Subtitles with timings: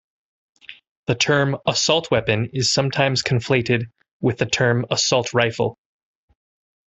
[1.05, 5.77] The term "assault weapon" is sometimes conflated with the term "assault rifle".